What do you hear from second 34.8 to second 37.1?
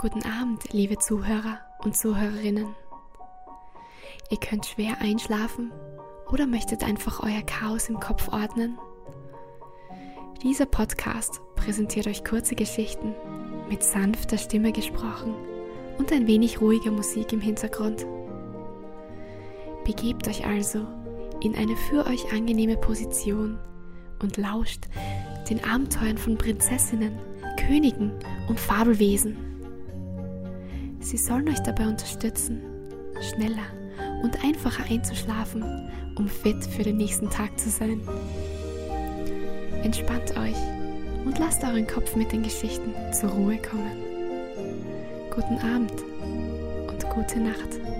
einzuschlafen, um fit für den